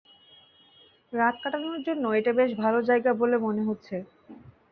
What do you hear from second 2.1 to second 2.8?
এটা বেশ ভাল